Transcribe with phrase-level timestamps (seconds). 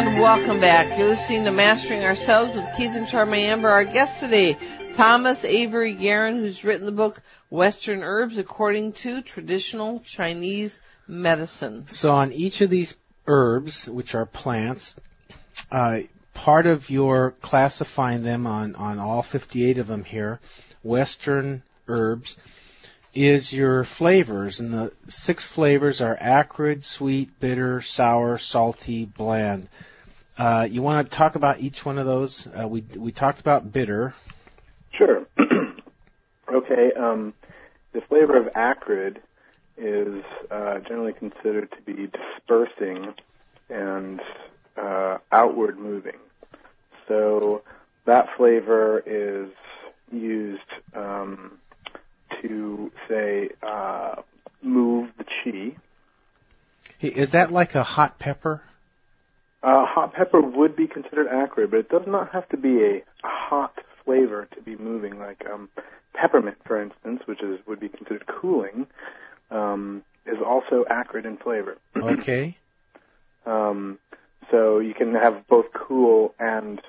[0.00, 0.98] And welcome back.
[0.98, 3.68] You're listening to Mastering Ourselves with Keith and Charmaine Amber.
[3.68, 4.56] Our guest today,
[4.94, 11.84] Thomas Avery Garran, who's written the book Western Herbs According to Traditional Chinese Medicine.
[11.90, 12.94] So on each of these
[13.26, 14.96] herbs, which are plants,
[15.70, 15.98] uh,
[16.32, 20.40] part of your classifying them on, on all 58 of them here,
[20.82, 22.38] Western herbs,
[23.14, 24.60] is your flavors.
[24.60, 29.68] And the six flavors are acrid, sweet, bitter, sour, salty, bland.
[30.38, 32.46] Uh, you want to talk about each one of those?
[32.46, 34.14] Uh, we we talked about bitter.
[34.92, 35.26] Sure.
[36.52, 36.92] okay.
[36.98, 37.34] Um,
[37.92, 39.20] the flavor of acrid
[39.76, 43.14] is uh, generally considered to be dispersing
[43.68, 44.20] and
[44.76, 46.18] uh, outward moving.
[47.08, 47.62] So
[48.06, 49.50] that flavor is
[50.12, 50.60] used
[50.94, 51.58] um,
[52.42, 52.79] to
[53.10, 54.16] say uh,
[54.62, 55.76] move the chi.
[57.00, 58.62] Is that like a hot pepper?
[59.62, 63.02] Uh, hot pepper would be considered acrid, but it does not have to be a
[63.22, 65.18] hot flavor to be moving.
[65.18, 65.68] Like um,
[66.14, 68.86] peppermint, for instance, which is would be considered cooling,
[69.50, 71.76] um, is also acrid in flavor.
[71.96, 72.56] Okay.
[73.44, 73.98] um,
[74.50, 76.80] so you can have both cool and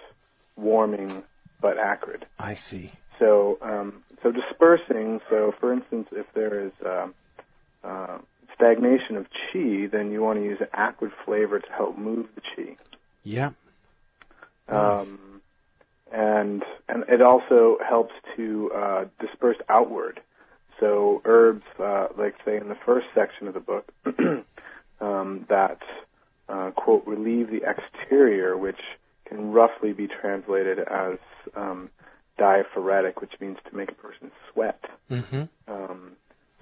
[0.56, 1.24] warming,
[1.62, 2.26] but acrid.
[2.40, 2.94] I see.
[3.22, 5.22] So, um, so dispersing.
[5.30, 7.08] So, for instance, if there is uh,
[7.84, 8.18] uh,
[8.56, 12.42] stagnation of chi, then you want to use an acrid flavor to help move the
[12.42, 12.78] chi.
[13.24, 13.54] Yep.
[14.68, 15.42] Um,
[16.12, 20.20] and and it also helps to uh, disperse outward.
[20.80, 23.92] So herbs, uh, like say in the first section of the book,
[25.00, 25.80] um, that
[26.50, 28.80] uh, quote relieve the exterior, which
[29.26, 31.18] can roughly be translated as
[31.56, 31.90] um,
[32.38, 34.82] diaphoretic, which means to make a person sweat.
[35.10, 35.44] Mm-hmm.
[35.68, 36.12] Um,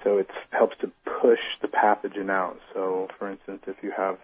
[0.04, 2.58] so it helps to push the pathogen out.
[2.74, 4.18] So, for instance, if you have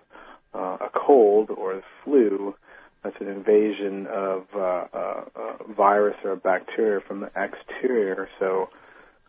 [0.54, 2.56] uh, a cold or the flu,
[3.04, 8.28] that's an invasion of uh, uh, uh, virus or a bacteria from the exterior.
[8.40, 8.70] So,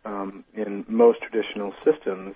[0.05, 2.35] um, in most traditional systems,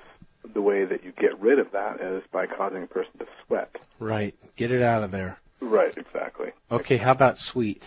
[0.53, 3.75] the way that you get rid of that is by causing a person to sweat.
[4.00, 4.35] Right.
[4.56, 5.38] Get it out of there.
[5.61, 6.50] Right, exactly.
[6.72, 7.83] Okay, how about sweet?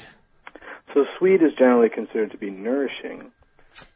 [0.94, 3.32] So sweet is generally considered to be nourishing.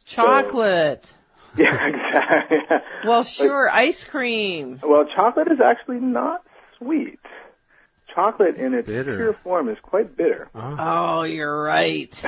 [0.04, 1.06] Chocolate.
[1.06, 1.12] So,
[1.62, 2.58] yeah, exactly.
[3.04, 4.80] well, sure, like, ice cream.
[4.82, 6.42] Well, chocolate is actually not
[6.78, 7.20] sweet.
[8.14, 9.16] Chocolate in its bitter.
[9.16, 10.48] pure form is quite bitter.
[10.54, 12.12] Oh, oh you're right.
[12.14, 12.24] so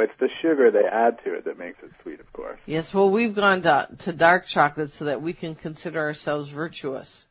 [0.00, 2.58] it's the sugar they add to it that makes it sweet, of course.
[2.66, 7.27] Yes, well, we've gone to, to dark chocolate so that we can consider ourselves virtuous.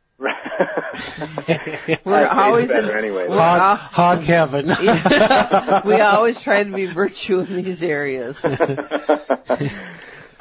[2.06, 3.28] we're always in anyway.
[3.28, 4.68] hog, all, hog heaven.
[5.86, 8.38] we always try to be virtue in these areas.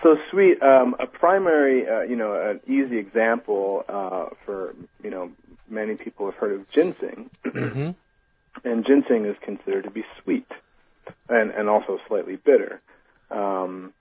[0.02, 0.62] so sweet.
[0.62, 5.30] Um, a primary, uh, you know, an easy example uh, for you know
[5.68, 7.90] many people have heard of ginseng, mm-hmm.
[8.68, 10.50] and ginseng is considered to be sweet,
[11.28, 12.80] and and also slightly bitter.
[13.30, 13.92] Um,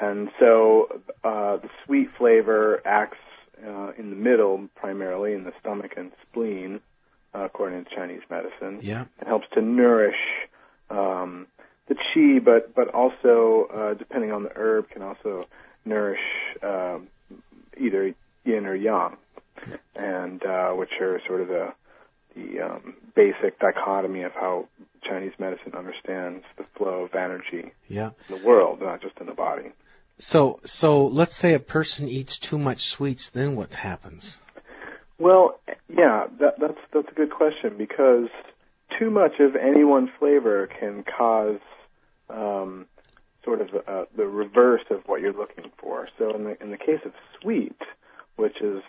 [0.00, 3.18] and so uh, the sweet flavor acts
[3.66, 6.80] uh, in the middle, primarily in the stomach and spleen,
[7.34, 8.80] uh, according to Chinese medicine.
[8.82, 9.04] Yeah.
[9.20, 10.16] It helps to nourish
[10.90, 11.46] um,
[11.88, 15.46] the qi, but but also, uh, depending on the herb, can also
[15.84, 16.20] nourish
[16.62, 17.08] um,
[17.78, 18.14] either
[18.44, 19.16] yin or yang,
[19.96, 21.72] and uh, which are sort of the
[22.34, 24.68] the um, basic dichotomy of how
[25.02, 28.10] Chinese medicine understands the flow of energy yeah.
[28.28, 29.72] in the world, not just in the body.
[30.18, 34.38] So, so let's say a person eats too much sweets, then what happens?
[35.18, 38.28] Well, yeah, that, that's that's a good question because
[38.98, 41.60] too much of any one flavor can cause
[42.30, 42.86] um,
[43.44, 46.08] sort of uh, the reverse of what you're looking for.
[46.18, 47.80] So, in the in the case of sweet,
[48.36, 48.82] which is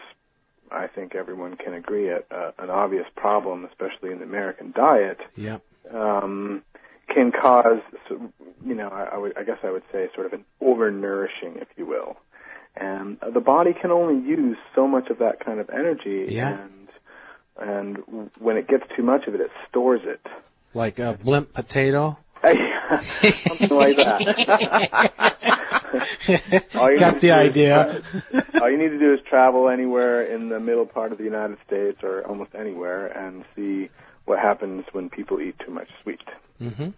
[0.72, 5.20] I think everyone can agree at uh, an obvious problem, especially in the American diet.
[5.36, 5.62] Yep.
[5.92, 6.64] Um,
[7.08, 7.82] can cause,
[8.66, 11.68] you know, I, I, would, I guess I would say sort of an overnourishing, if
[11.78, 12.18] you will.
[12.76, 16.62] And the body can only use so much of that kind of energy, yeah.
[16.62, 16.72] and
[17.60, 17.98] and
[18.40, 20.22] when it gets too much of it, it stores it.
[20.74, 22.18] Like a blimp potato.
[22.44, 25.14] Something like that.
[27.00, 28.02] Got the idea.
[28.32, 31.26] Tra- all you need to do is travel anywhere in the middle part of the
[31.26, 33.90] United States or almost anywhere and see
[34.26, 36.22] what happens when people eat too much sweet.
[36.62, 36.90] Mm-hmm.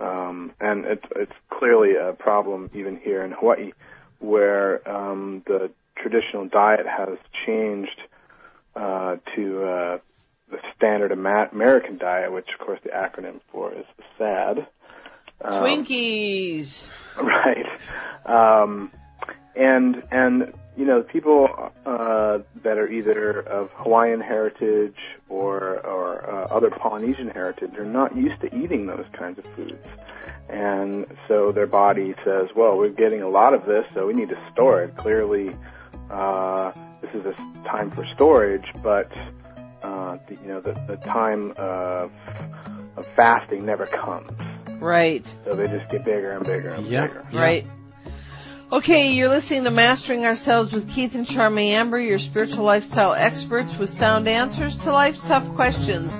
[0.00, 3.72] Um, and it's it's clearly a problem even here in Hawaii,
[4.18, 8.00] where um, the traditional diet has changed
[8.74, 9.98] uh, to uh,
[10.50, 13.86] the standard American diet, which of course the acronym for is
[14.18, 14.66] SAD.
[15.40, 16.82] Um, Twinkies.
[17.16, 17.66] Right.
[18.26, 18.90] Um,
[19.54, 21.48] and and you know people
[21.86, 24.96] uh, that are either of Hawaiian heritage
[25.28, 29.86] or or uh, other Polynesian heritage are not used to eating those kinds of foods,
[30.48, 34.30] and so their body says, "Well, we're getting a lot of this, so we need
[34.30, 35.54] to store it." Clearly,
[36.10, 37.34] uh, this is a
[37.68, 39.10] time for storage, but
[39.82, 42.10] uh, the, you know the, the time of
[42.96, 44.30] of fasting never comes.
[44.80, 45.24] Right.
[45.44, 47.06] So they just get bigger and bigger and Yeah.
[47.06, 47.26] bigger.
[47.32, 47.40] Yeah.
[47.40, 47.66] Right.
[48.74, 53.78] Okay, you're listening to Mastering Ourselves with Keith and Charmy Amber, your spiritual lifestyle experts
[53.78, 56.12] with sound answers to life's tough questions.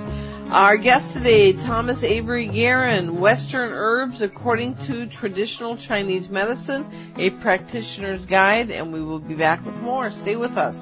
[0.51, 6.85] Our guest today, Thomas Avery Garran, Western Herbs According to Traditional Chinese Medicine,
[7.17, 10.09] a practitioner's guide, and we will be back with more.
[10.09, 10.77] Stay with us.